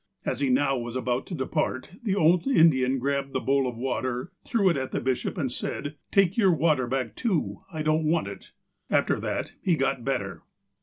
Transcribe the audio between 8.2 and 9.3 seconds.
it." After